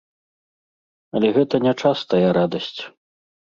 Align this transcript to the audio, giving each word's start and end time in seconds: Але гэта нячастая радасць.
Але 1.19 1.27
гэта 1.37 1.55
нячастая 1.67 2.27
радасць. 2.41 2.81